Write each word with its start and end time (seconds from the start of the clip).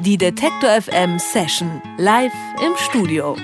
Die 0.00 0.16
Detektor 0.16 0.80
FM 0.80 1.18
Session 1.18 1.82
live 1.96 2.32
im 2.64 2.76
Studio. 2.76 3.36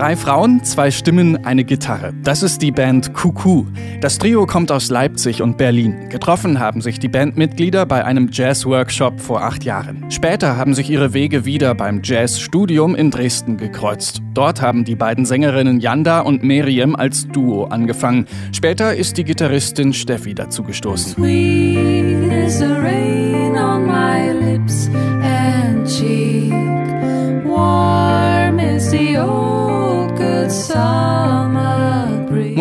Drei 0.00 0.16
Frauen, 0.16 0.64
zwei 0.64 0.90
Stimmen, 0.90 1.44
eine 1.44 1.62
Gitarre. 1.62 2.14
Das 2.22 2.42
ist 2.42 2.62
die 2.62 2.72
Band 2.72 3.12
Kuku. 3.12 3.66
Das 4.00 4.16
Trio 4.16 4.46
kommt 4.46 4.72
aus 4.72 4.88
Leipzig 4.88 5.42
und 5.42 5.58
Berlin. 5.58 6.08
Getroffen 6.08 6.58
haben 6.58 6.80
sich 6.80 6.98
die 6.98 7.08
Bandmitglieder 7.08 7.84
bei 7.84 8.02
einem 8.02 8.30
Jazz-Workshop 8.32 9.20
vor 9.20 9.42
acht 9.42 9.62
Jahren. 9.62 10.10
Später 10.10 10.56
haben 10.56 10.72
sich 10.72 10.88
ihre 10.88 11.12
Wege 11.12 11.44
wieder 11.44 11.74
beim 11.74 12.00
Jazz-Studium 12.02 12.94
in 12.94 13.10
Dresden 13.10 13.58
gekreuzt. 13.58 14.22
Dort 14.32 14.62
haben 14.62 14.86
die 14.86 14.94
beiden 14.94 15.26
Sängerinnen 15.26 15.80
Yanda 15.80 16.20
und 16.20 16.42
Miriam 16.42 16.96
als 16.96 17.28
Duo 17.28 17.64
angefangen. 17.64 18.24
Später 18.52 18.94
ist 18.94 19.18
die 19.18 19.24
Gitarristin 19.24 19.92
Steffi 19.92 20.34
dazugestoßen. 20.34 21.12
Sweet 21.12 22.50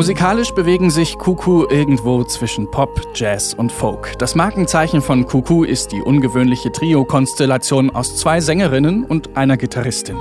Musikalisch 0.09 0.55
bewegen 0.55 0.89
sich 0.89 1.19
Kuku 1.19 1.65
irgendwo 1.69 2.23
zwischen 2.23 2.71
Pop, 2.71 2.99
Jazz 3.13 3.53
und 3.53 3.71
Folk. 3.71 4.17
Das 4.17 4.33
Markenzeichen 4.33 5.03
von 5.03 5.27
Kuku 5.27 5.63
ist 5.63 5.91
die 5.91 6.01
ungewöhnliche 6.01 6.71
Trio-Konstellation 6.71 7.91
aus 7.91 8.15
zwei 8.15 8.41
Sängerinnen 8.41 9.03
und 9.03 9.37
einer 9.37 9.55
Gitarristin. 9.55 10.17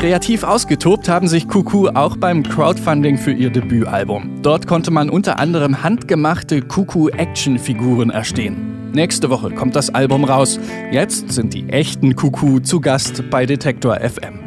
Kreativ 0.00 0.44
ausgetobt 0.44 1.10
haben 1.10 1.28
sich 1.28 1.46
Kuku 1.46 1.88
auch 1.88 2.16
beim 2.16 2.42
Crowdfunding 2.42 3.18
für 3.18 3.32
ihr 3.32 3.50
Debütalbum. 3.50 4.40
Dort 4.40 4.66
konnte 4.66 4.90
man 4.90 5.10
unter 5.10 5.38
anderem 5.38 5.82
handgemachte 5.82 6.62
Kuku-Action-Figuren 6.62 8.08
erstehen. 8.08 8.92
Nächste 8.94 9.28
Woche 9.28 9.50
kommt 9.50 9.76
das 9.76 9.94
Album 9.94 10.24
raus. 10.24 10.58
Jetzt 10.90 11.30
sind 11.32 11.52
die 11.52 11.68
echten 11.68 12.16
Kuku 12.16 12.60
zu 12.60 12.80
Gast 12.80 13.28
bei 13.28 13.44
Detektor 13.44 14.00
FM. 14.00 14.38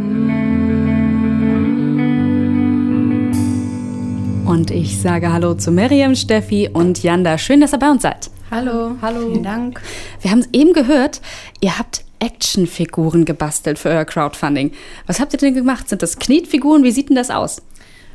Und 4.47 4.72
ich 4.72 4.99
sage 4.99 5.31
Hallo 5.31 5.53
zu 5.53 5.72
Miriam, 5.72 6.16
Steffi 6.16 6.72
und 6.73 7.03
Janda. 7.03 7.38
Schön, 7.38 7.61
dass 7.61 7.73
ihr 7.73 7.80
bei 7.80 7.92
uns 7.92 8.02
seid. 8.02 8.31
Hallo, 8.49 8.95
hallo. 9.03 9.30
Vielen 9.30 9.44
Dank. 9.44 9.81
Wir 10.20 10.31
haben 10.31 10.39
es 10.39 10.49
eben 10.52 10.73
gehört, 10.73 11.22
ihr 11.61 11.77
habt 11.77 12.03
Actionfiguren 12.23 13.25
gebastelt 13.25 13.77
für 13.77 13.89
euer 13.89 14.05
Crowdfunding. 14.05 14.71
Was 15.07 15.19
habt 15.19 15.33
ihr 15.33 15.39
denn 15.39 15.53
gemacht? 15.53 15.89
Sind 15.89 16.02
das 16.02 16.17
Knetfiguren? 16.17 16.83
Wie 16.83 16.91
sieht 16.91 17.09
denn 17.09 17.17
das 17.17 17.30
aus? 17.30 17.61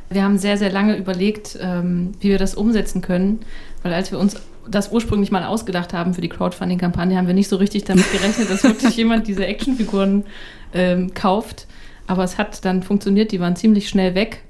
Wir 0.09 0.23
haben 0.23 0.39
sehr, 0.39 0.57
sehr 0.57 0.71
lange 0.71 0.97
überlegt, 0.97 1.57
ähm, 1.61 2.13
wie 2.19 2.29
wir 2.29 2.39
das 2.39 2.55
umsetzen 2.55 3.01
können, 3.01 3.39
weil 3.83 3.93
als 3.93 4.11
wir 4.11 4.17
uns 4.17 4.35
das 4.67 4.91
ursprünglich 4.91 5.31
mal 5.31 5.43
ausgedacht 5.43 5.93
haben 5.93 6.15
für 6.15 6.21
die 6.21 6.29
Crowdfunding-Kampagne, 6.29 7.17
haben 7.17 7.27
wir 7.27 7.35
nicht 7.35 7.49
so 7.49 7.57
richtig 7.57 7.83
damit 7.83 8.11
gerechnet, 8.11 8.49
dass 8.49 8.63
wirklich 8.63 8.95
jemand 8.97 9.27
diese 9.27 9.45
Actionfiguren 9.45 10.23
ähm, 10.73 11.13
kauft. 11.13 11.67
Aber 12.07 12.23
es 12.23 12.39
hat 12.39 12.65
dann 12.65 12.81
funktioniert, 12.81 13.31
die 13.31 13.39
waren 13.39 13.55
ziemlich 13.55 13.87
schnell 13.87 14.15
weg. 14.15 14.41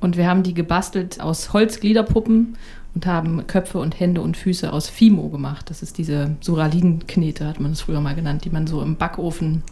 Und 0.00 0.16
wir 0.16 0.28
haben 0.28 0.42
die 0.42 0.54
gebastelt 0.54 1.20
aus 1.20 1.52
Holzgliederpuppen 1.52 2.56
und 2.94 3.06
haben 3.06 3.46
Köpfe 3.46 3.78
und 3.78 3.98
Hände 3.98 4.20
und 4.20 4.36
Füße 4.36 4.72
aus 4.72 4.88
Fimo 4.88 5.28
gemacht. 5.28 5.70
Das 5.70 5.82
ist 5.82 5.98
diese 5.98 6.36
Suralin-Knete, 6.40 7.46
hat 7.46 7.60
man 7.60 7.72
das 7.72 7.82
früher 7.82 8.00
mal 8.00 8.14
genannt, 8.14 8.44
die 8.44 8.50
man 8.50 8.66
so 8.66 8.82
im 8.82 8.96
Backofen 8.96 9.62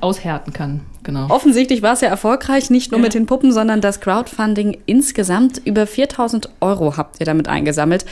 aushärten 0.00 0.52
kann. 0.52 0.80
Genau. 1.02 1.28
Offensichtlich 1.28 1.82
war 1.82 1.92
es 1.92 2.00
ja 2.00 2.08
erfolgreich, 2.08 2.70
nicht 2.70 2.90
nur 2.90 3.00
ja. 3.00 3.04
mit 3.04 3.14
den 3.14 3.26
Puppen, 3.26 3.52
sondern 3.52 3.80
das 3.80 4.00
Crowdfunding 4.00 4.78
insgesamt. 4.86 5.60
Über 5.64 5.86
4000 5.86 6.48
Euro 6.60 6.96
habt 6.96 7.20
ihr 7.20 7.26
damit 7.26 7.48
eingesammelt. 7.48 8.06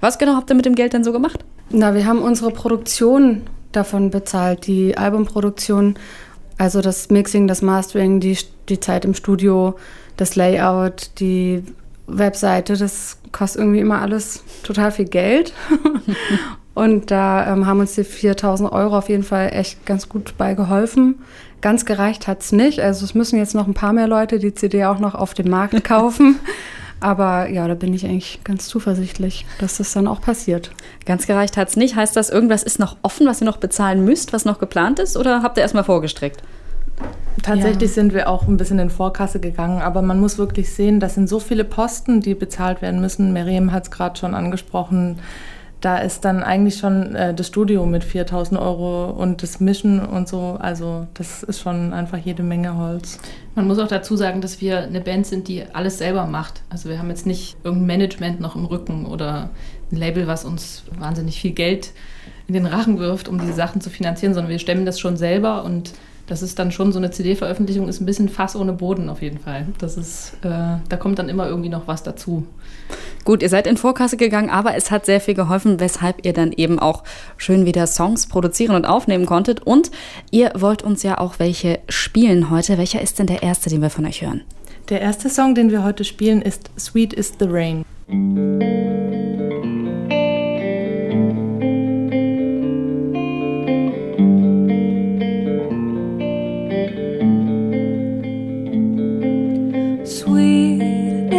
Was 0.00 0.18
genau 0.18 0.36
habt 0.36 0.50
ihr 0.50 0.56
mit 0.56 0.64
dem 0.64 0.74
Geld 0.74 0.92
denn 0.92 1.04
so 1.04 1.12
gemacht? 1.12 1.44
Na, 1.70 1.94
wir 1.94 2.06
haben 2.06 2.22
unsere 2.22 2.50
Produktion 2.50 3.42
davon 3.72 4.10
bezahlt, 4.10 4.66
die 4.66 4.96
Albumproduktion, 4.96 5.96
also 6.56 6.80
das 6.80 7.10
Mixing, 7.10 7.46
das 7.46 7.62
Mastering, 7.62 8.20
die, 8.20 8.38
die 8.68 8.80
Zeit 8.80 9.04
im 9.04 9.14
Studio, 9.14 9.74
das 10.16 10.36
Layout, 10.36 11.10
die 11.20 11.62
Webseite, 12.06 12.76
das 12.76 13.17
kostet 13.32 13.60
irgendwie 13.60 13.80
immer 13.80 14.00
alles 14.00 14.42
total 14.62 14.90
viel 14.92 15.06
Geld. 15.06 15.52
Und 16.74 17.10
da 17.10 17.52
ähm, 17.52 17.66
haben 17.66 17.80
uns 17.80 17.96
die 17.96 18.04
4000 18.04 18.70
Euro 18.70 18.96
auf 18.98 19.08
jeden 19.08 19.24
Fall 19.24 19.50
echt 19.52 19.84
ganz 19.84 20.08
gut 20.08 20.34
bei 20.38 20.54
geholfen. 20.54 21.16
Ganz 21.60 21.84
gereicht 21.84 22.28
hat 22.28 22.40
es 22.42 22.52
nicht. 22.52 22.80
Also 22.80 23.04
es 23.04 23.14
müssen 23.14 23.36
jetzt 23.36 23.54
noch 23.54 23.66
ein 23.66 23.74
paar 23.74 23.92
mehr 23.92 24.06
Leute 24.06 24.38
die 24.38 24.54
CD 24.54 24.84
auch 24.84 25.00
noch 25.00 25.16
auf 25.16 25.34
dem 25.34 25.50
Markt 25.50 25.82
kaufen. 25.84 26.38
Aber 27.00 27.48
ja, 27.48 27.66
da 27.68 27.74
bin 27.74 27.94
ich 27.94 28.04
eigentlich 28.04 28.40
ganz 28.44 28.66
zuversichtlich, 28.68 29.46
dass 29.58 29.78
das 29.78 29.92
dann 29.92 30.06
auch 30.06 30.20
passiert. 30.20 30.70
Ganz 31.04 31.26
gereicht 31.26 31.56
hat 31.56 31.68
es 31.68 31.76
nicht. 31.76 31.96
Heißt 31.96 32.16
das, 32.16 32.30
irgendwas 32.30 32.62
ist 32.62 32.78
noch 32.78 32.96
offen, 33.02 33.26
was 33.26 33.40
ihr 33.40 33.46
noch 33.46 33.58
bezahlen 33.58 34.04
müsst, 34.04 34.32
was 34.32 34.44
noch 34.44 34.58
geplant 34.58 34.98
ist? 34.98 35.16
Oder 35.16 35.42
habt 35.42 35.56
ihr 35.58 35.62
erstmal 35.62 35.84
vorgestreckt? 35.84 36.42
Tatsächlich 37.42 37.90
ja. 37.90 37.94
sind 37.94 38.12
wir 38.12 38.28
auch 38.28 38.46
ein 38.46 38.56
bisschen 38.56 38.78
in 38.78 38.90
Vorkasse 38.90 39.40
gegangen, 39.40 39.80
aber 39.80 40.02
man 40.02 40.20
muss 40.20 40.38
wirklich 40.38 40.72
sehen, 40.72 41.00
das 41.00 41.14
sind 41.14 41.28
so 41.28 41.38
viele 41.38 41.64
Posten, 41.64 42.20
die 42.20 42.34
bezahlt 42.34 42.82
werden 42.82 43.00
müssen. 43.00 43.32
Miriam 43.32 43.72
hat 43.72 43.84
es 43.84 43.90
gerade 43.90 44.18
schon 44.18 44.34
angesprochen. 44.34 45.18
Da 45.80 45.98
ist 45.98 46.24
dann 46.24 46.42
eigentlich 46.42 46.76
schon 46.76 47.14
äh, 47.14 47.32
das 47.32 47.46
Studio 47.46 47.86
mit 47.86 48.02
4000 48.02 48.60
Euro 48.60 49.10
und 49.10 49.44
das 49.44 49.60
Mischen 49.60 50.04
und 50.04 50.26
so. 50.26 50.58
Also, 50.60 51.06
das 51.14 51.44
ist 51.44 51.60
schon 51.60 51.92
einfach 51.92 52.18
jede 52.18 52.42
Menge 52.42 52.76
Holz. 52.76 53.20
Man 53.54 53.68
muss 53.68 53.78
auch 53.78 53.86
dazu 53.86 54.16
sagen, 54.16 54.40
dass 54.40 54.60
wir 54.60 54.80
eine 54.80 55.00
Band 55.00 55.26
sind, 55.26 55.46
die 55.46 55.62
alles 55.72 55.98
selber 55.98 56.26
macht. 56.26 56.62
Also, 56.68 56.88
wir 56.88 56.98
haben 56.98 57.10
jetzt 57.10 57.26
nicht 57.26 57.56
irgendein 57.62 57.86
Management 57.86 58.40
noch 58.40 58.56
im 58.56 58.64
Rücken 58.64 59.06
oder 59.06 59.50
ein 59.92 59.96
Label, 59.96 60.26
was 60.26 60.44
uns 60.44 60.82
wahnsinnig 60.98 61.40
viel 61.40 61.52
Geld 61.52 61.92
in 62.48 62.54
den 62.54 62.66
Rachen 62.66 62.98
wirft, 62.98 63.28
um 63.28 63.38
diese 63.38 63.52
Sachen 63.52 63.80
zu 63.80 63.88
finanzieren, 63.88 64.34
sondern 64.34 64.50
wir 64.50 64.58
stemmen 64.58 64.84
das 64.84 64.98
schon 64.98 65.16
selber 65.16 65.64
und 65.64 65.92
das 66.28 66.42
ist 66.42 66.58
dann 66.58 66.70
schon 66.70 66.92
so 66.92 66.98
eine 66.98 67.10
CD-Veröffentlichung, 67.10 67.88
ist 67.88 68.00
ein 68.00 68.06
bisschen 68.06 68.28
Fass 68.28 68.54
ohne 68.54 68.74
Boden 68.74 69.08
auf 69.08 69.22
jeden 69.22 69.38
Fall. 69.38 69.66
Das 69.78 69.96
ist, 69.96 70.34
äh, 70.42 70.76
da 70.88 70.96
kommt 70.98 71.18
dann 71.18 71.28
immer 71.28 71.48
irgendwie 71.48 71.70
noch 71.70 71.88
was 71.88 72.02
dazu. 72.02 72.46
Gut, 73.24 73.42
ihr 73.42 73.48
seid 73.48 73.66
in 73.66 73.76
Vorkasse 73.76 74.16
gegangen, 74.16 74.50
aber 74.50 74.74
es 74.74 74.90
hat 74.90 75.06
sehr 75.06 75.20
viel 75.20 75.34
geholfen, 75.34 75.80
weshalb 75.80 76.24
ihr 76.24 76.34
dann 76.34 76.52
eben 76.52 76.78
auch 76.78 77.02
schön 77.38 77.64
wieder 77.64 77.86
Songs 77.86 78.26
produzieren 78.26 78.76
und 78.76 78.84
aufnehmen 78.84 79.26
konntet. 79.26 79.66
Und 79.66 79.90
ihr 80.30 80.52
wollt 80.54 80.82
uns 80.82 81.02
ja 81.02 81.18
auch 81.18 81.38
welche 81.38 81.80
spielen 81.88 82.50
heute. 82.50 82.78
Welcher 82.78 83.00
ist 83.00 83.18
denn 83.18 83.26
der 83.26 83.42
erste, 83.42 83.70
den 83.70 83.80
wir 83.80 83.90
von 83.90 84.06
euch 84.06 84.22
hören? 84.22 84.42
Der 84.90 85.00
erste 85.00 85.30
Song, 85.30 85.54
den 85.54 85.70
wir 85.70 85.82
heute 85.82 86.04
spielen, 86.04 86.42
ist 86.42 86.70
Sweet 86.78 87.14
is 87.14 87.32
the 87.38 87.46
Rain. 87.48 87.84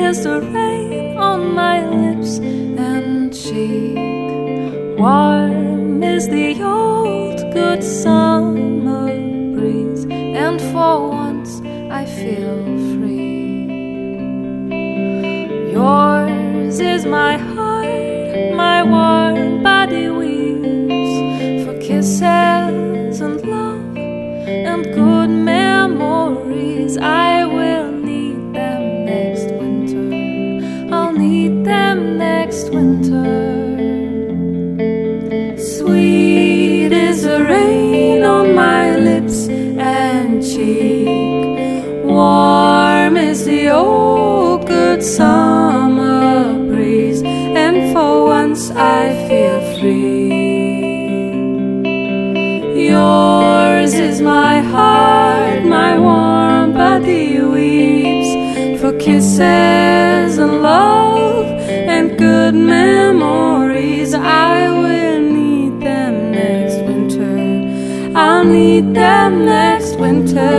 Is 0.09 0.24
the 0.24 0.42
rain 0.42 1.18
on 1.18 1.53
my 1.53 1.86
lips 1.88 2.40
and 2.40 3.31
cheek. 3.31 3.96
Warm 4.97 6.02
is 6.02 6.28
the 6.28 6.64
old 6.64 7.38
good 7.53 7.84
summer 7.84 9.14
breeze, 9.53 10.06
and 10.09 10.59
for 10.72 11.09
once 11.09 11.62
I 11.92 12.06
feel 12.06 12.64
free. 12.94 13.70
Yours 15.78 16.80
is 16.80 17.06
my 17.06 17.38
heart, 17.38 17.49
good 44.99 45.05
summer 45.05 46.53
breeze, 46.67 47.22
and 47.23 47.93
for 47.93 48.25
once 48.25 48.69
I 48.72 49.13
feel 49.28 49.59
free. 49.79 50.28
Yours 52.90 53.93
is 53.93 54.19
my 54.22 54.59
heart, 54.59 55.63
my 55.63 55.97
warm 55.97 56.73
body 56.73 57.40
weeps 57.40 58.81
for 58.81 58.91
kisses 58.99 60.37
and 60.37 60.61
love 60.61 61.46
and 61.93 62.17
good 62.17 62.55
memories. 62.55 64.13
I 64.13 64.69
will 64.69 64.98
need 68.44 68.94
them 68.94 69.46
next 69.46 69.96
winter. 69.97 70.59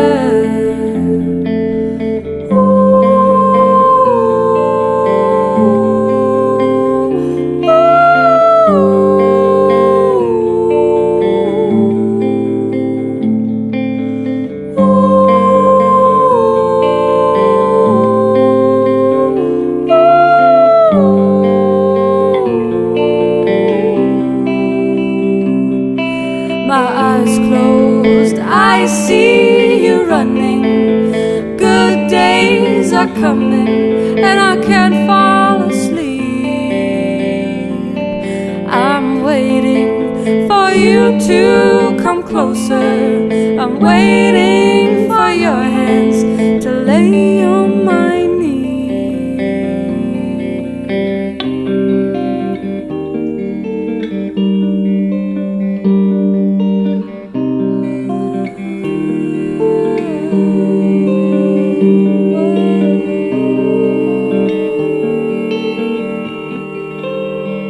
Are 33.00 33.14
coming 33.14 34.18
and 34.18 34.38
I 34.38 34.62
can't 34.62 35.06
fall 35.06 35.70
asleep. 35.70 36.20
I'm 38.68 39.22
waiting 39.22 40.46
for 40.46 40.68
you 40.70 41.18
to 41.28 41.96
come 42.02 42.22
closer. 42.22 42.90
I'm 43.62 43.80
waiting 43.80 45.08
for 45.08 45.30
your 45.32 45.62
hands 45.78 46.18
to 46.64 46.70
lay 46.70 47.49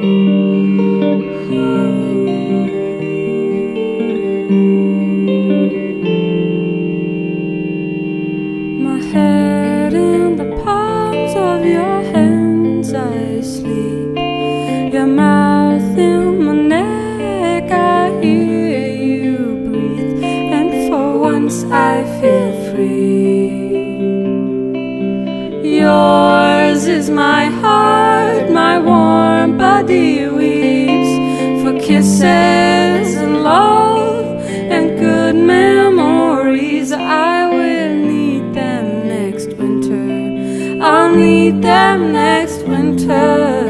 Ooh. 0.03 1.90
Kisses 31.91 33.17
and 33.17 33.43
love 33.43 34.25
and 34.47 34.97
good 34.97 35.35
memories. 35.35 36.93
I 36.93 37.51
will 37.51 37.95
need 38.13 38.55
them 38.55 39.09
next 39.09 39.49
winter. 39.59 40.85
I'll 40.85 41.13
need 41.13 41.63
them 41.63 42.13
next 42.13 42.63
winter. 42.63 43.70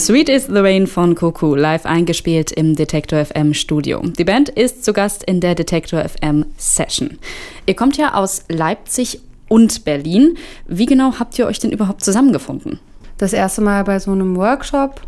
Sweet 0.00 0.30
is 0.30 0.46
the 0.46 0.60
Rain 0.60 0.86
von 0.86 1.14
Cuckoo, 1.14 1.54
live 1.54 1.84
eingespielt 1.84 2.52
im 2.52 2.74
Detektor 2.74 3.22
FM 3.22 3.52
Studio. 3.52 4.00
Die 4.00 4.24
Band 4.24 4.48
ist 4.48 4.82
zu 4.82 4.94
Gast 4.94 5.22
in 5.24 5.42
der 5.42 5.54
Detektor 5.54 6.02
FM 6.02 6.46
Session. 6.56 7.18
Ihr 7.66 7.76
kommt 7.76 7.98
ja 7.98 8.14
aus 8.14 8.44
Leipzig 8.48 9.20
und 9.48 9.84
Berlin. 9.84 10.38
Wie 10.66 10.86
genau 10.86 11.18
habt 11.18 11.38
ihr 11.38 11.46
euch 11.46 11.58
denn 11.58 11.70
überhaupt 11.70 12.02
zusammengefunden? 12.02 12.80
Das 13.18 13.34
erste 13.34 13.60
Mal 13.60 13.84
bei 13.84 13.98
so 13.98 14.12
einem 14.12 14.36
Workshop, 14.36 15.02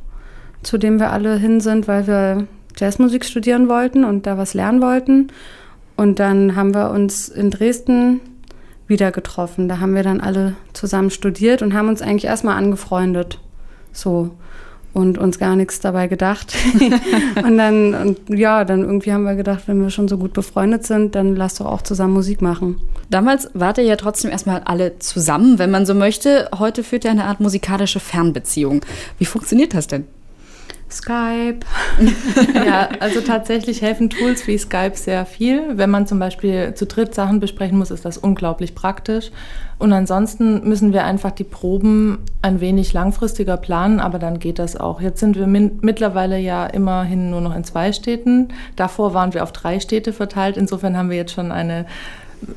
zu 0.62 0.76
dem 0.76 1.00
wir 1.00 1.10
alle 1.10 1.38
hin 1.38 1.60
sind, 1.60 1.88
weil 1.88 2.06
wir 2.06 2.46
Jazzmusik 2.76 3.24
studieren 3.24 3.70
wollten 3.70 4.04
und 4.04 4.26
da 4.26 4.36
was 4.36 4.52
lernen 4.52 4.82
wollten. 4.82 5.28
Und 5.96 6.18
dann 6.18 6.54
haben 6.54 6.74
wir 6.74 6.90
uns 6.90 7.30
in 7.30 7.50
Dresden 7.50 8.20
wieder 8.88 9.10
getroffen. 9.10 9.70
Da 9.70 9.80
haben 9.80 9.94
wir 9.94 10.02
dann 10.02 10.20
alle 10.20 10.54
zusammen 10.74 11.08
studiert 11.08 11.62
und 11.62 11.72
haben 11.72 11.88
uns 11.88 12.02
eigentlich 12.02 12.26
erstmal 12.26 12.58
angefreundet. 12.58 13.38
So. 13.90 14.32
Und 14.94 15.16
uns 15.16 15.38
gar 15.38 15.56
nichts 15.56 15.80
dabei 15.80 16.06
gedacht. 16.06 16.54
und 17.42 17.56
dann, 17.56 17.94
und 17.94 18.18
ja, 18.28 18.64
dann 18.64 18.82
irgendwie 18.82 19.12
haben 19.12 19.24
wir 19.24 19.36
gedacht, 19.36 19.62
wenn 19.66 19.80
wir 19.80 19.88
schon 19.88 20.06
so 20.06 20.18
gut 20.18 20.34
befreundet 20.34 20.84
sind, 20.84 21.14
dann 21.14 21.34
lass 21.34 21.54
doch 21.54 21.66
auch 21.66 21.82
zusammen 21.82 22.12
Musik 22.12 22.42
machen. 22.42 22.76
Damals 23.08 23.48
wart 23.54 23.78
ihr 23.78 23.84
ja 23.84 23.96
trotzdem 23.96 24.30
erstmal 24.30 24.60
alle 24.64 24.98
zusammen, 24.98 25.58
wenn 25.58 25.70
man 25.70 25.86
so 25.86 25.94
möchte. 25.94 26.48
Heute 26.58 26.84
führt 26.84 27.04
ihr 27.04 27.10
eine 27.10 27.24
Art 27.24 27.40
musikalische 27.40 28.00
Fernbeziehung. 28.00 28.84
Wie 29.18 29.24
funktioniert 29.24 29.72
das 29.74 29.86
denn? 29.86 30.06
Skype. 30.92 31.60
ja, 32.54 32.88
also 33.00 33.20
tatsächlich 33.20 33.82
helfen 33.82 34.10
Tools 34.10 34.46
wie 34.46 34.58
Skype 34.58 34.94
sehr 34.94 35.26
viel. 35.26 35.76
Wenn 35.76 35.90
man 35.90 36.06
zum 36.06 36.18
Beispiel 36.18 36.74
zu 36.74 36.86
dritt 36.86 37.14
Sachen 37.14 37.40
besprechen 37.40 37.78
muss, 37.78 37.90
ist 37.90 38.04
das 38.04 38.18
unglaublich 38.18 38.74
praktisch. 38.74 39.30
Und 39.78 39.92
ansonsten 39.92 40.68
müssen 40.68 40.92
wir 40.92 41.04
einfach 41.04 41.32
die 41.32 41.44
Proben 41.44 42.18
ein 42.40 42.60
wenig 42.60 42.92
langfristiger 42.92 43.56
planen, 43.56 43.98
aber 43.98 44.20
dann 44.20 44.38
geht 44.38 44.60
das 44.60 44.76
auch. 44.76 45.00
Jetzt 45.00 45.18
sind 45.18 45.36
wir 45.36 45.48
mittlerweile 45.48 46.38
ja 46.38 46.66
immerhin 46.66 47.30
nur 47.30 47.40
noch 47.40 47.56
in 47.56 47.64
zwei 47.64 47.92
Städten. 47.92 48.48
Davor 48.76 49.12
waren 49.12 49.34
wir 49.34 49.42
auf 49.42 49.50
drei 49.50 49.80
Städte 49.80 50.12
verteilt. 50.12 50.56
Insofern 50.56 50.96
haben 50.96 51.10
wir 51.10 51.16
jetzt 51.16 51.32
schon 51.32 51.50
eine, 51.50 51.86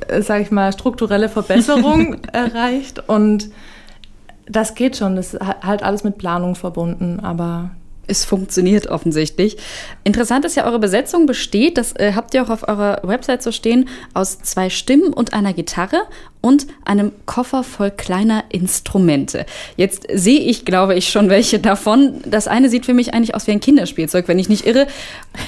äh, 0.07 0.21
sage 0.21 0.43
ich 0.43 0.51
mal, 0.51 0.71
strukturelle 0.71 1.29
Verbesserung 1.29 2.17
erreicht. 2.31 3.09
Und 3.09 3.49
das 4.47 4.75
geht 4.75 4.95
schon. 4.95 5.15
Das 5.15 5.33
ist 5.33 5.41
halt 5.41 5.81
alles 5.81 6.03
mit 6.03 6.17
Planung 6.17 6.55
verbunden, 6.55 7.19
aber 7.21 7.71
Es 8.07 8.25
funktioniert 8.25 8.87
offensichtlich. 8.87 9.57
Interessant 10.03 10.45
ist 10.45 10.55
ja, 10.55 10.65
eure 10.65 10.79
Besetzung 10.79 11.25
besteht, 11.25 11.77
das 11.77 11.93
äh, 11.93 12.13
habt 12.15 12.33
ihr 12.33 12.43
auch 12.43 12.49
auf 12.49 12.67
eurer 12.67 13.01
Website 13.03 13.43
so 13.43 13.51
stehen, 13.51 13.89
aus 14.13 14.39
zwei 14.39 14.69
Stimmen 14.69 15.13
und 15.13 15.33
einer 15.33 15.53
Gitarre 15.53 16.03
und 16.45 16.67
einem 16.85 17.11
Koffer 17.25 17.63
voll 17.63 17.89
kleiner 17.89 18.43
Instrumente. 18.49 19.47
Jetzt 19.77 20.05
sehe 20.13 20.41
ich, 20.41 20.63
glaube 20.63 20.93
ich, 20.93 21.09
schon 21.09 21.29
welche 21.29 21.57
davon. 21.57 22.21
Das 22.23 22.47
eine 22.47 22.69
sieht 22.69 22.85
für 22.85 22.93
mich 22.93 23.15
eigentlich 23.15 23.33
aus 23.33 23.47
wie 23.47 23.51
ein 23.51 23.59
Kinderspielzeug, 23.59 24.27
wenn 24.27 24.37
ich 24.37 24.47
nicht 24.47 24.67
irre. 24.67 24.85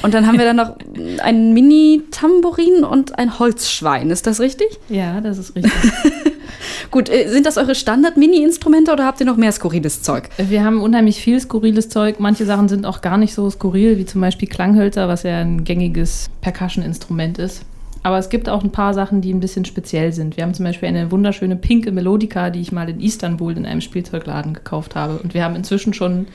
Und 0.02 0.16
dann 0.16 0.26
haben 0.26 0.40
wir 0.40 0.46
dann 0.46 0.56
noch 0.56 0.76
ein 1.22 1.54
Mini-Tambourin 1.54 2.84
und 2.84 3.20
ein 3.20 3.38
Holzschwein. 3.38 4.10
Ist 4.10 4.26
das 4.26 4.40
richtig? 4.40 4.80
Ja, 4.90 5.22
das 5.22 5.38
ist 5.38 5.56
richtig. 5.56 5.72
Gut, 6.92 7.10
äh, 7.10 7.28
sind 7.28 7.46
das 7.46 7.58
eure 7.58 7.76
Standard-Mini-Instrumente 7.76 8.92
oder 8.92 9.06
habt 9.06 9.20
ihr 9.20 9.26
noch 9.26 9.38
mehr 9.38 9.52
skurriles 9.52 10.02
Zeug? 10.02 10.30
Wir 10.38 10.64
haben 10.64 10.82
unheimlich 10.82 11.22
viel 11.22 11.40
skurriles 11.40 11.90
Zeug. 11.90 12.20
Manche 12.20 12.46
Sachen 12.46 12.70
sind 12.70 12.86
auch 12.86 13.02
gar 13.02 13.18
nicht 13.18 13.34
so 13.34 13.50
skurril, 13.50 13.98
wie 13.98 14.06
zum 14.06 14.22
Beispiel 14.22 14.48
Klanghölzer, 14.48 15.08
was 15.08 15.24
ja 15.24 15.40
ein 15.40 15.64
gängiges 15.64 16.30
Percussion-Instrument 16.42 17.40
ist. 17.40 17.64
Aber 18.04 18.18
es 18.18 18.30
gibt 18.30 18.48
auch 18.48 18.64
ein 18.64 18.72
paar 18.72 18.94
Sachen, 18.94 19.22
die 19.22 19.34
ein 19.34 19.40
bisschen 19.40 19.66
speziell 19.66 20.14
sind. 20.14 20.38
Wir 20.38 20.44
haben 20.44 20.54
zum 20.54 20.66
Beispiel 20.66 20.88
eine 20.88 21.12
wunderschöne 21.12 21.58
pinke 21.58 21.92
Melodika, 21.92 22.50
die 22.50 22.62
ich 22.62 22.72
mal 22.72 22.90
in 22.90 23.02
Istanbul 23.02 23.58
in 23.58 23.66
einem 23.66 23.82
Spielzeugladen 23.82 24.54
gekauft 24.54 24.96
habe. 24.96 25.18
Und 25.18 25.34
wir 25.34 25.44
haben 25.44 25.56
inzwischen 25.56 25.94
schon 25.94 26.28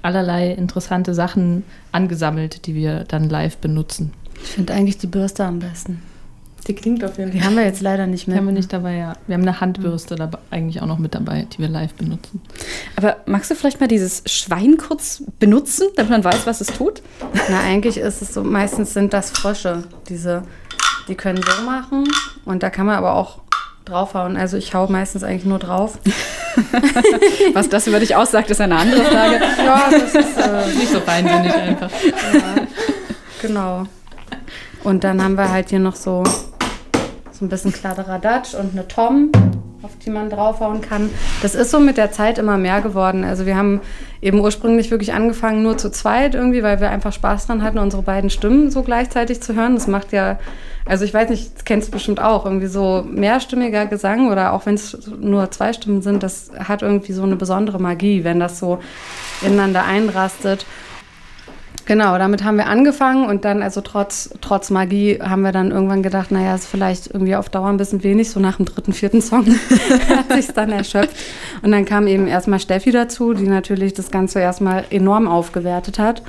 allerlei 0.00 0.52
interessante 0.52 1.12
Sachen 1.12 1.64
angesammelt, 1.92 2.66
die 2.66 2.74
wir 2.74 3.04
dann 3.04 3.28
live 3.28 3.58
benutzen. 3.58 4.12
Ich 4.42 4.50
finde 4.50 4.72
eigentlich 4.72 4.98
die 4.98 5.06
Bürste 5.06 5.44
am 5.44 5.58
besten. 5.58 6.02
Die 6.66 6.74
klingt 6.74 7.04
auf 7.04 7.18
jeden 7.18 7.30
Die 7.30 7.38
Fall. 7.38 7.48
haben 7.48 7.56
wir 7.56 7.64
jetzt 7.64 7.80
leider 7.80 8.06
nicht 8.06 8.26
Die 8.26 8.30
mehr. 8.30 8.38
haben 8.40 8.46
wir 8.46 8.52
nicht 8.52 8.72
dabei, 8.72 8.94
ja. 8.96 9.12
Wir 9.26 9.34
haben 9.34 9.42
eine 9.42 9.60
Handbürste 9.60 10.16
dabei, 10.16 10.38
eigentlich 10.50 10.80
auch 10.82 10.86
noch 10.86 10.98
mit 10.98 11.14
dabei, 11.14 11.46
die 11.52 11.58
wir 11.58 11.68
live 11.68 11.92
benutzen. 11.94 12.40
Aber 12.96 13.16
magst 13.26 13.50
du 13.50 13.54
vielleicht 13.54 13.80
mal 13.80 13.86
dieses 13.88 14.22
Schwein 14.26 14.76
kurz 14.76 15.22
benutzen, 15.38 15.88
damit 15.96 16.10
man 16.10 16.24
weiß, 16.24 16.46
was 16.46 16.60
es 16.60 16.68
tut? 16.68 17.02
Na, 17.50 17.60
eigentlich 17.60 17.98
ist 17.98 18.22
es 18.22 18.32
so, 18.34 18.42
meistens 18.42 18.94
sind 18.94 19.12
das 19.12 19.30
Frösche, 19.30 19.84
diese, 20.08 20.42
die 21.08 21.14
können 21.14 21.42
so 21.42 21.62
machen 21.64 22.04
und 22.44 22.62
da 22.62 22.70
kann 22.70 22.86
man 22.86 22.96
aber 22.96 23.14
auch 23.14 23.40
draufhauen. 23.84 24.36
Also 24.38 24.56
ich 24.56 24.72
hau 24.74 24.86
meistens 24.88 25.22
eigentlich 25.22 25.44
nur 25.44 25.58
drauf. 25.58 25.98
Was 27.52 27.68
das 27.68 27.86
über 27.86 28.00
dich 28.00 28.16
aussagt, 28.16 28.48
ist 28.50 28.60
eine 28.60 28.76
andere 28.76 29.02
Frage. 29.04 29.40
Ja, 29.58 29.88
das 29.90 30.14
ist, 30.14 30.38
äh, 30.38 30.74
Nicht 30.78 30.90
so 30.92 31.00
feinsinnig 31.00 31.52
einfach. 31.54 31.90
ja, 32.32 32.66
genau. 33.42 33.84
Und 34.84 35.04
dann 35.04 35.22
haben 35.22 35.36
wir 35.36 35.50
halt 35.50 35.70
hier 35.70 35.78
noch 35.80 35.96
so, 35.96 36.22
so 37.34 37.44
ein 37.44 37.48
bisschen 37.48 37.72
Kladderadatsch 37.72 38.54
und 38.54 38.72
eine 38.72 38.86
Tom, 38.86 39.32
auf 39.82 39.90
die 40.04 40.10
man 40.10 40.30
draufhauen 40.30 40.80
kann. 40.80 41.10
Das 41.42 41.54
ist 41.54 41.70
so 41.72 41.80
mit 41.80 41.96
der 41.96 42.12
Zeit 42.12 42.38
immer 42.38 42.56
mehr 42.56 42.80
geworden. 42.80 43.24
Also 43.24 43.44
wir 43.44 43.56
haben 43.56 43.80
eben 44.22 44.40
ursprünglich 44.40 44.90
wirklich 44.92 45.12
angefangen 45.12 45.62
nur 45.62 45.76
zu 45.76 45.90
zweit 45.90 46.34
irgendwie, 46.34 46.62
weil 46.62 46.80
wir 46.80 46.90
einfach 46.90 47.12
Spaß 47.12 47.46
dran 47.48 47.62
hatten, 47.62 47.78
unsere 47.78 48.02
beiden 48.02 48.30
Stimmen 48.30 48.70
so 48.70 48.82
gleichzeitig 48.82 49.42
zu 49.42 49.54
hören. 49.54 49.74
Das 49.74 49.88
macht 49.88 50.12
ja, 50.12 50.38
also 50.86 51.04
ich 51.04 51.12
weiß 51.12 51.28
nicht, 51.28 51.56
das 51.56 51.64
kennst 51.64 51.88
du 51.88 51.92
bestimmt 51.92 52.20
auch, 52.20 52.46
irgendwie 52.46 52.68
so 52.68 53.04
mehrstimmiger 53.06 53.86
Gesang 53.86 54.30
oder 54.30 54.52
auch 54.52 54.64
wenn 54.64 54.74
es 54.74 55.10
nur 55.18 55.50
zwei 55.50 55.72
Stimmen 55.72 56.02
sind, 56.02 56.22
das 56.22 56.52
hat 56.56 56.82
irgendwie 56.82 57.12
so 57.12 57.24
eine 57.24 57.36
besondere 57.36 57.80
Magie, 57.80 58.22
wenn 58.22 58.38
das 58.38 58.60
so 58.60 58.78
ineinander 59.42 59.84
einrastet. 59.84 60.66
Genau, 61.86 62.16
damit 62.16 62.44
haben 62.44 62.56
wir 62.56 62.66
angefangen 62.66 63.26
und 63.26 63.44
dann, 63.44 63.62
also 63.62 63.82
trotz, 63.82 64.30
trotz 64.40 64.70
Magie, 64.70 65.18
haben 65.20 65.42
wir 65.42 65.52
dann 65.52 65.70
irgendwann 65.70 66.02
gedacht, 66.02 66.30
naja, 66.30 66.54
ist 66.54 66.66
vielleicht 66.66 67.08
irgendwie 67.08 67.36
auf 67.36 67.50
Dauer 67.50 67.68
ein 67.68 67.76
bisschen 67.76 68.02
wenig, 68.02 68.30
so 68.30 68.40
nach 68.40 68.56
dem 68.56 68.64
dritten, 68.64 68.94
vierten 68.94 69.20
Song 69.20 69.46
hat 70.08 70.32
sich 70.32 70.46
dann 70.48 70.72
erschöpft. 70.72 71.14
Und 71.62 71.72
dann 71.72 71.84
kam 71.84 72.06
eben 72.06 72.26
erstmal 72.26 72.58
Steffi 72.58 72.90
dazu, 72.90 73.34
die 73.34 73.48
natürlich 73.48 73.92
das 73.92 74.10
Ganze 74.10 74.40
erstmal 74.40 74.84
enorm 74.90 75.28
aufgewertet 75.28 75.98
hat. 75.98 76.22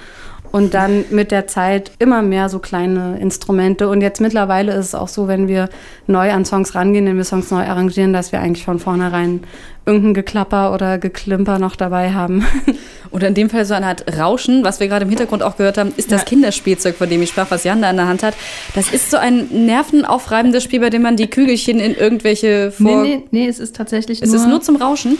Und 0.55 0.73
dann 0.73 1.03
mit 1.09 1.31
der 1.31 1.47
Zeit 1.47 1.91
immer 1.99 2.21
mehr 2.21 2.47
so 2.47 2.59
kleine 2.59 3.19
Instrumente. 3.19 3.89
Und 3.89 3.99
jetzt 3.99 4.21
mittlerweile 4.21 4.71
ist 4.71 4.85
es 4.85 4.95
auch 4.95 5.09
so, 5.09 5.27
wenn 5.27 5.49
wir 5.49 5.67
neu 6.07 6.31
an 6.31 6.45
Songs 6.45 6.75
rangehen, 6.75 7.05
wenn 7.07 7.17
wir 7.17 7.25
Songs 7.25 7.51
neu 7.51 7.65
arrangieren, 7.65 8.13
dass 8.13 8.31
wir 8.31 8.39
eigentlich 8.39 8.63
von 8.63 8.79
vornherein 8.79 9.41
irgendein 9.85 10.13
Geklapper 10.13 10.73
oder 10.73 10.97
Geklimper 10.97 11.59
noch 11.59 11.75
dabei 11.75 12.13
haben. 12.13 12.45
Oder 13.11 13.27
in 13.27 13.33
dem 13.33 13.49
Fall 13.49 13.65
so 13.65 13.73
eine 13.73 13.85
Art 13.85 14.17
Rauschen, 14.17 14.63
was 14.63 14.79
wir 14.79 14.87
gerade 14.87 15.03
im 15.03 15.09
Hintergrund 15.09 15.43
auch 15.43 15.57
gehört 15.57 15.77
haben, 15.77 15.93
ist 15.95 16.11
das 16.11 16.21
ja. 16.21 16.25
Kinderspielzeug, 16.25 16.95
von 16.95 17.09
dem 17.09 17.21
ich 17.21 17.29
sprach, 17.29 17.49
was 17.49 17.63
Jan 17.63 17.81
da 17.81 17.89
in 17.89 17.97
der 17.97 18.07
Hand 18.07 18.23
hat. 18.23 18.33
Das 18.73 18.91
ist 18.91 19.11
so 19.11 19.17
ein 19.17 19.47
nervenaufreibendes 19.65 20.63
Spiel, 20.63 20.79
bei 20.79 20.89
dem 20.89 21.01
man 21.01 21.15
die 21.15 21.27
Kügelchen 21.27 21.79
in 21.79 21.95
irgendwelche 21.95 22.71
Vor... 22.71 23.03
Nee, 23.03 23.17
nee, 23.17 23.23
nee 23.31 23.47
es 23.47 23.59
ist 23.59 23.75
tatsächlich 23.75 24.21
es 24.21 24.29
nur... 24.29 24.35
Es 24.35 24.41
ist 24.41 24.49
nur 24.49 24.61
zum 24.61 24.77
Rauschen? 24.77 25.17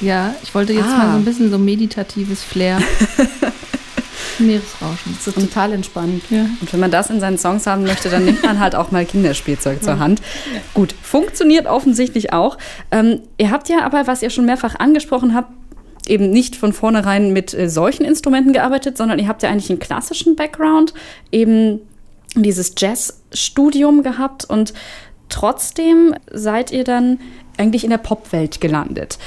Ja, 0.00 0.34
ich 0.42 0.54
wollte 0.54 0.72
jetzt 0.72 0.84
ah. 0.84 0.98
mal 0.98 1.10
so 1.12 1.16
ein 1.16 1.24
bisschen 1.24 1.50
so 1.50 1.58
meditatives 1.58 2.42
Flair 2.42 2.78
Meeresrauschen. 4.38 5.16
Das 5.16 5.26
ist 5.26 5.34
total 5.34 5.72
entspannt. 5.72 6.22
Ja. 6.30 6.46
Und 6.60 6.72
wenn 6.72 6.80
man 6.80 6.90
das 6.90 7.10
in 7.10 7.20
seinen 7.20 7.38
Songs 7.38 7.66
haben 7.66 7.82
möchte, 7.82 8.08
dann 8.08 8.24
nimmt 8.24 8.42
man 8.42 8.60
halt 8.60 8.74
auch 8.74 8.90
mal 8.90 9.04
Kinderspielzeug 9.04 9.82
zur 9.82 9.98
Hand. 9.98 10.20
Ja. 10.52 10.60
Gut, 10.74 10.94
funktioniert 11.02 11.66
offensichtlich 11.66 12.32
auch. 12.32 12.58
Ähm, 12.90 13.20
ihr 13.38 13.50
habt 13.50 13.68
ja 13.68 13.84
aber, 13.84 14.06
was 14.06 14.22
ihr 14.22 14.30
schon 14.30 14.46
mehrfach 14.46 14.76
angesprochen 14.78 15.34
habt, 15.34 15.52
eben 16.06 16.30
nicht 16.30 16.56
von 16.56 16.72
vornherein 16.72 17.32
mit 17.32 17.54
äh, 17.54 17.68
solchen 17.68 18.04
Instrumenten 18.04 18.52
gearbeitet, 18.52 18.96
sondern 18.96 19.18
ihr 19.18 19.28
habt 19.28 19.42
ja 19.42 19.50
eigentlich 19.50 19.70
einen 19.70 19.78
klassischen 19.78 20.36
Background, 20.36 20.94
eben 21.30 21.80
dieses 22.34 22.74
Jazzstudium 22.76 24.02
gehabt 24.02 24.44
und 24.44 24.74
trotzdem 25.28 26.14
seid 26.30 26.72
ihr 26.72 26.84
dann 26.84 27.18
eigentlich 27.56 27.84
in 27.84 27.90
der 27.90 27.98
Popwelt 27.98 28.60
gelandet. 28.60 29.18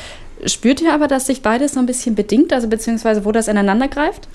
Spürt 0.46 0.82
ihr 0.82 0.94
aber, 0.94 1.08
dass 1.08 1.28
sich 1.28 1.42
beides 1.42 1.74
so 1.74 1.80
ein 1.80 1.86
bisschen 1.86 2.16
bedingt, 2.16 2.52
also 2.54 2.68
beziehungsweise 2.68 3.26
wo 3.26 3.32
das 3.32 3.48
ineinander 3.48 3.88
greift? 3.88 4.28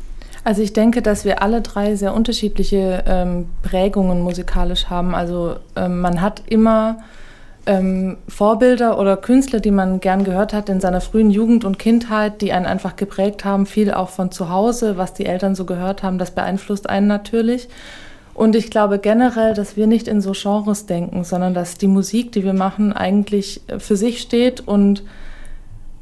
Also 0.46 0.62
ich 0.62 0.72
denke, 0.72 1.02
dass 1.02 1.24
wir 1.24 1.42
alle 1.42 1.60
drei 1.60 1.96
sehr 1.96 2.14
unterschiedliche 2.14 3.02
ähm, 3.08 3.46
Prägungen 3.62 4.22
musikalisch 4.22 4.86
haben. 4.88 5.12
Also 5.12 5.56
ähm, 5.74 6.00
man 6.00 6.20
hat 6.20 6.44
immer 6.46 6.98
ähm, 7.66 8.18
Vorbilder 8.28 9.00
oder 9.00 9.16
Künstler, 9.16 9.58
die 9.58 9.72
man 9.72 9.98
gern 9.98 10.22
gehört 10.22 10.52
hat 10.52 10.68
in 10.68 10.80
seiner 10.80 11.00
frühen 11.00 11.32
Jugend 11.32 11.64
und 11.64 11.80
Kindheit, 11.80 12.42
die 12.42 12.52
einen 12.52 12.64
einfach 12.64 12.94
geprägt 12.94 13.44
haben, 13.44 13.66
viel 13.66 13.92
auch 13.92 14.10
von 14.10 14.30
zu 14.30 14.48
Hause, 14.48 14.96
was 14.96 15.14
die 15.14 15.26
Eltern 15.26 15.56
so 15.56 15.64
gehört 15.64 16.04
haben, 16.04 16.16
das 16.16 16.30
beeinflusst 16.30 16.88
einen 16.88 17.08
natürlich. 17.08 17.68
Und 18.32 18.54
ich 18.54 18.70
glaube 18.70 19.00
generell, 19.00 19.52
dass 19.52 19.76
wir 19.76 19.88
nicht 19.88 20.06
in 20.06 20.20
so 20.20 20.30
Genres 20.30 20.86
denken, 20.86 21.24
sondern 21.24 21.54
dass 21.54 21.76
die 21.76 21.88
Musik, 21.88 22.30
die 22.30 22.44
wir 22.44 22.54
machen, 22.54 22.92
eigentlich 22.92 23.62
für 23.78 23.96
sich 23.96 24.20
steht 24.20 24.60
und 24.60 25.02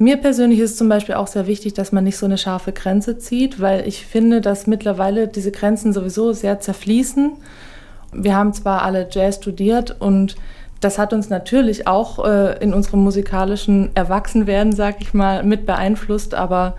mir 0.05 0.19
persönlich 0.19 0.61
ist 0.61 0.77
zum 0.77 0.89
Beispiel 0.89 1.15
auch 1.15 1.27
sehr 1.27 1.47
wichtig, 1.47 1.73
dass 1.73 1.91
man 1.91 2.05
nicht 2.05 2.19
so 2.19 2.27
eine 2.27 2.39
scharfe 2.39 2.73
Grenze 2.73 3.19
zieht, 3.19 3.61
weil 3.61 3.89
ich 3.89 4.05
finde, 4.05 4.41
dass 4.41 4.67
mittlerweile 4.67 5.29
diese 5.29 5.51
Grenzen 5.51 5.93
sowieso 5.93 6.33
sehr 6.33 6.61
zerfließen. 6.61 7.33
Wir 8.13 8.37
haben 8.37 8.53
zwar 8.53 8.83
alle 8.83 9.09
Jazz 9.11 9.37
studiert 9.37 9.97
und 10.01 10.37
das 10.81 10.99
hat 10.99 11.15
uns 11.15 11.31
natürlich 11.31 11.87
auch 11.87 12.23
äh, 12.25 12.59
in 12.63 12.75
unserem 12.75 13.03
musikalischen 13.03 13.91
Erwachsenwerden, 13.95 14.73
sag 14.73 15.01
ich 15.01 15.15
mal, 15.15 15.43
mit 15.43 15.65
beeinflusst, 15.65 16.35
aber 16.35 16.77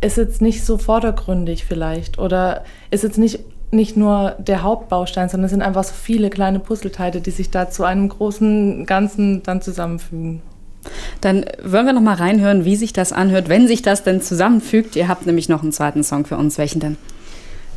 ist 0.00 0.16
jetzt 0.16 0.42
nicht 0.42 0.64
so 0.64 0.76
vordergründig 0.76 1.64
vielleicht 1.64 2.18
oder 2.18 2.64
ist 2.90 3.04
jetzt 3.04 3.18
nicht, 3.18 3.40
nicht 3.70 3.96
nur 3.96 4.34
der 4.38 4.64
Hauptbaustein, 4.64 5.28
sondern 5.28 5.44
es 5.46 5.52
sind 5.52 5.62
einfach 5.62 5.84
so 5.84 5.94
viele 5.94 6.30
kleine 6.30 6.58
Puzzleteile, 6.58 7.20
die 7.20 7.30
sich 7.30 7.50
da 7.50 7.70
zu 7.70 7.84
einem 7.84 8.08
großen 8.08 8.86
Ganzen 8.86 9.44
dann 9.44 9.62
zusammenfügen. 9.62 10.42
Dann 11.20 11.44
wollen 11.62 11.86
wir 11.86 11.92
noch 11.92 12.00
mal 12.00 12.14
reinhören, 12.14 12.64
wie 12.64 12.76
sich 12.76 12.92
das 12.92 13.12
anhört, 13.12 13.48
wenn 13.48 13.66
sich 13.66 13.82
das 13.82 14.02
denn 14.02 14.20
zusammenfügt. 14.20 14.96
Ihr 14.96 15.08
habt 15.08 15.26
nämlich 15.26 15.48
noch 15.48 15.62
einen 15.62 15.72
zweiten 15.72 16.02
Song 16.02 16.24
für 16.24 16.36
uns. 16.36 16.58
Welchen 16.58 16.80
denn? 16.80 16.96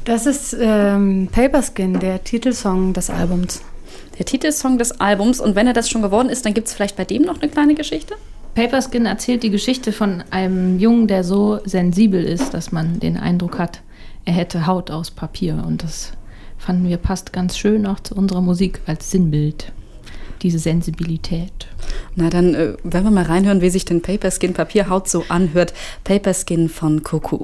Das 0.06 0.26
ist 0.26 0.56
ähm, 0.60 1.30
Paperskin, 1.32 2.00
der 2.00 2.24
Titelsong 2.24 2.94
des 2.94 3.10
Albums. 3.10 3.62
Der 4.18 4.26
Titelsong 4.26 4.78
des 4.78 5.00
Albums. 5.00 5.40
Und 5.40 5.56
wenn 5.56 5.68
er 5.68 5.74
das 5.74 5.90
schon 5.90 6.02
geworden 6.02 6.30
ist, 6.30 6.46
dann 6.46 6.54
gibt 6.54 6.68
es 6.68 6.74
vielleicht 6.74 6.96
bei 6.96 7.06
dem 7.06 7.24
noch 7.24 7.42
eine 7.42 7.52
kleine 7.52 7.76
Geschichte? 7.76 8.16
Paperskin 8.56 9.06
erzählt 9.06 9.44
die 9.44 9.52
Geschichte 9.52 9.92
von 9.92 10.24
einem 10.32 10.80
Jungen, 10.80 11.08
der 11.08 11.24
so 11.24 11.60
sensibel 11.66 12.24
ist, 12.24 12.54
dass 12.54 12.72
man 12.72 13.00
den 13.00 13.18
Eindruck 13.18 13.60
hat, 13.60 13.82
er 14.26 14.34
hätte 14.34 14.68
Haut 14.68 14.92
aus 14.92 15.12
Papier. 15.12 15.64
Und 15.66 15.84
das 15.84 16.12
fanden 16.58 16.88
wir 16.90 16.98
passt 16.98 17.32
ganz 17.32 17.58
schön 17.58 17.86
auch 17.86 18.00
zu 18.00 18.16
unserer 18.16 18.42
Musik 18.42 18.82
als 18.86 19.12
Sinnbild 19.12 19.72
diese 20.40 20.60
Sensibilität. 20.60 21.68
Na, 22.16 22.30
dann 22.30 22.54
äh, 22.56 22.74
werden 22.84 23.06
wir 23.06 23.12
mal 23.12 23.24
reinhören, 23.24 23.62
wie 23.62 23.70
sich 23.70 23.86
denn 23.86 24.02
Paperskin 24.02 24.54
Papierhaut 24.54 25.08
so 25.08 25.24
anhört. 25.30 25.74
Paperskin 26.04 26.70
von 26.70 27.04
Kuku. 27.04 27.44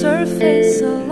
surface 0.00 0.80
a 0.82 1.05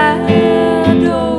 shadow 0.00 1.29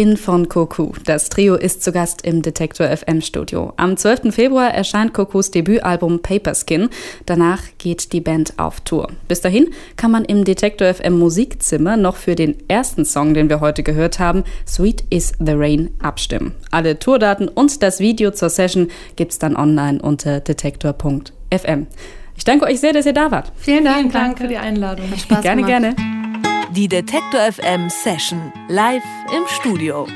Skin 0.00 0.16
von 0.16 0.48
Koku. 0.48 0.92
Das 1.04 1.28
Trio 1.28 1.56
ist 1.56 1.82
zu 1.82 1.92
Gast 1.92 2.22
im 2.22 2.40
Detektor 2.40 2.86
FM 2.88 3.20
Studio. 3.20 3.74
Am 3.76 3.98
12. 3.98 4.34
Februar 4.34 4.72
erscheint 4.72 5.12
Kokus 5.12 5.50
Debütalbum 5.50 6.22
Paper 6.22 6.54
Skin. 6.54 6.88
Danach 7.26 7.60
geht 7.76 8.14
die 8.14 8.22
Band 8.22 8.54
auf 8.56 8.80
Tour. 8.80 9.08
Bis 9.28 9.42
dahin 9.42 9.68
kann 9.96 10.10
man 10.10 10.24
im 10.24 10.44
Detektor 10.44 10.94
FM 10.94 11.18
Musikzimmer 11.18 11.98
noch 11.98 12.16
für 12.16 12.34
den 12.34 12.56
ersten 12.66 13.04
Song, 13.04 13.34
den 13.34 13.50
wir 13.50 13.60
heute 13.60 13.82
gehört 13.82 14.18
haben, 14.18 14.44
Sweet 14.66 15.04
is 15.10 15.34
the 15.38 15.52
Rain, 15.52 15.90
abstimmen. 16.00 16.54
Alle 16.70 16.98
Tourdaten 16.98 17.48
und 17.48 17.82
das 17.82 18.00
Video 18.00 18.30
zur 18.30 18.48
Session 18.48 18.88
gibt's 19.16 19.38
dann 19.38 19.54
online 19.54 20.00
unter 20.00 20.40
detektor.fm. 20.40 21.86
Ich 22.36 22.44
danke 22.44 22.64
euch 22.64 22.80
sehr, 22.80 22.94
dass 22.94 23.04
ihr 23.04 23.12
da 23.12 23.30
wart. 23.30 23.52
Vielen 23.56 23.84
Dank. 23.84 23.98
Vielen 23.98 24.12
Dank 24.12 24.38
für 24.38 24.48
die 24.48 24.56
Einladung. 24.56 25.12
Spaß 25.14 25.42
gerne, 25.42 25.62
gemacht. 25.62 25.94
gerne. 25.94 26.19
Die 26.72 26.86
Detektor 26.86 27.52
FM 27.52 27.90
Session 27.90 28.52
live 28.68 29.02
im 29.36 29.44
Studio. 29.48 30.06